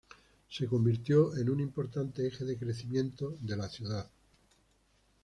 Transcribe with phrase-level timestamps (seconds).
[0.49, 4.09] Se convirtió en un importante eje de crecimiento de la ciudad.